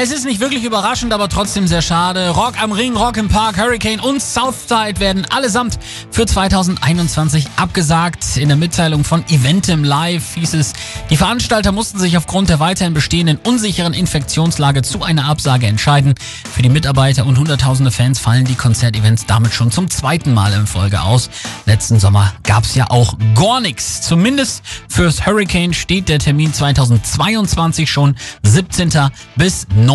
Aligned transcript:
Es 0.00 0.12
ist 0.12 0.24
nicht 0.24 0.38
wirklich 0.38 0.62
überraschend, 0.62 1.12
aber 1.12 1.28
trotzdem 1.28 1.66
sehr 1.66 1.82
schade. 1.82 2.28
Rock 2.28 2.62
am 2.62 2.70
Ring, 2.70 2.94
Rock 2.94 3.16
im 3.16 3.26
Park, 3.26 3.58
Hurricane 3.58 3.98
und 3.98 4.22
Southside 4.22 5.00
werden 5.00 5.26
allesamt 5.28 5.76
für 6.12 6.24
2021 6.24 7.48
abgesagt. 7.56 8.36
In 8.36 8.46
der 8.46 8.56
Mitteilung 8.56 9.02
von 9.02 9.24
Eventim 9.28 9.82
Live 9.82 10.36
hieß 10.36 10.54
es, 10.54 10.72
die 11.10 11.16
Veranstalter 11.16 11.72
mussten 11.72 11.98
sich 11.98 12.16
aufgrund 12.16 12.48
der 12.48 12.60
weiterhin 12.60 12.94
bestehenden 12.94 13.40
unsicheren 13.44 13.92
Infektionslage 13.92 14.82
zu 14.82 15.02
einer 15.02 15.24
Absage 15.24 15.66
entscheiden. 15.66 16.14
Für 16.48 16.62
die 16.62 16.68
Mitarbeiter 16.68 17.26
und 17.26 17.36
hunderttausende 17.36 17.90
Fans 17.90 18.20
fallen 18.20 18.44
die 18.44 18.54
Konzertevents 18.54 19.26
damit 19.26 19.52
schon 19.52 19.72
zum 19.72 19.90
zweiten 19.90 20.32
Mal 20.32 20.52
in 20.52 20.68
Folge 20.68 21.00
aus. 21.00 21.28
Letzten 21.66 21.98
Sommer 21.98 22.32
gab 22.44 22.62
es 22.62 22.76
ja 22.76 22.88
auch 22.88 23.14
gar 23.34 23.60
nichts. 23.60 24.02
Zumindest 24.02 24.62
fürs 24.88 25.26
Hurricane 25.26 25.74
steht 25.74 26.08
der 26.08 26.20
Termin 26.20 26.54
2022 26.54 27.90
schon 27.90 28.14
17. 28.44 28.92
bis 29.34 29.66
19. 29.74 29.87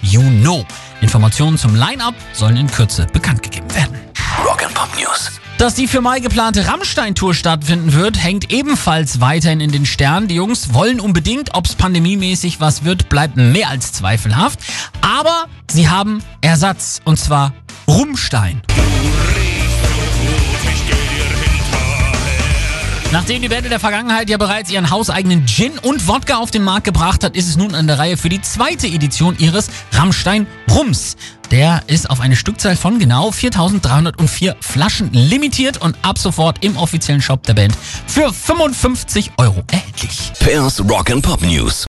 Juni. 0.00 0.64
Informationen 1.02 1.58
zum 1.58 1.74
Line-Up 1.74 2.14
sollen 2.32 2.56
in 2.56 2.66
Kürze 2.70 3.06
bekannt 3.12 3.42
gegeben 3.42 3.74
werden. 3.74 3.98
Rock 4.42 4.64
and 4.64 4.72
Pop 4.74 4.88
News. 4.96 5.30
Dass 5.58 5.74
die 5.74 5.86
für 5.86 6.00
Mai 6.00 6.20
geplante 6.20 6.66
Rammstein-Tour 6.66 7.34
stattfinden 7.34 7.92
wird, 7.92 8.22
hängt 8.22 8.50
ebenfalls 8.50 9.20
weiterhin 9.20 9.60
in 9.60 9.70
den 9.70 9.84
Sternen. 9.84 10.28
Die 10.28 10.34
Jungs 10.34 10.72
wollen 10.72 10.98
unbedingt, 10.98 11.54
ob 11.54 11.66
es 11.66 11.74
pandemiemäßig 11.74 12.60
was 12.60 12.84
wird, 12.84 13.10
bleibt 13.10 13.36
mehr 13.36 13.68
als 13.68 13.92
zweifelhaft. 13.92 14.60
Aber 15.02 15.44
sie 15.70 15.88
haben 15.88 16.22
Ersatz, 16.40 17.00
und 17.04 17.18
zwar 17.18 17.52
Rumstein. 17.86 18.62
Nachdem 23.12 23.42
die 23.42 23.48
Band 23.48 23.64
in 23.64 23.70
der 23.70 23.78
Vergangenheit 23.78 24.30
ja 24.30 24.38
bereits 24.38 24.70
ihren 24.70 24.88
hauseigenen 24.88 25.46
Gin 25.46 25.72
und 25.82 26.08
Wodka 26.08 26.38
auf 26.38 26.50
den 26.50 26.62
Markt 26.62 26.84
gebracht 26.84 27.22
hat, 27.24 27.36
ist 27.36 27.46
es 27.46 27.58
nun 27.58 27.74
an 27.74 27.86
der 27.86 27.98
Reihe 27.98 28.16
für 28.16 28.30
die 28.30 28.40
zweite 28.40 28.86
Edition 28.86 29.36
ihres 29.38 29.68
Rammstein 29.92 30.46
Rums. 30.70 31.18
Der 31.50 31.82
ist 31.88 32.08
auf 32.08 32.20
eine 32.20 32.36
Stückzahl 32.36 32.74
von 32.74 32.98
genau 32.98 33.30
4304 33.30 34.56
Flaschen 34.60 35.12
limitiert 35.12 35.76
und 35.76 35.94
ab 36.00 36.16
sofort 36.16 36.64
im 36.64 36.78
offiziellen 36.78 37.20
Shop 37.20 37.42
der 37.42 37.52
Band 37.52 37.76
für 38.06 38.32
55 38.32 39.32
Euro 39.36 39.62
erhältlich. 39.70 40.32
Pairs 40.40 40.80
Rock 40.80 41.10
and 41.10 41.22
Pop 41.22 41.42
News. 41.42 41.84